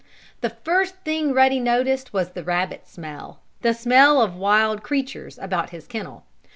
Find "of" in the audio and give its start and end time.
4.19-4.33